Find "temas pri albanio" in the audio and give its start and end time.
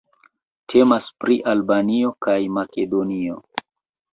0.73-2.15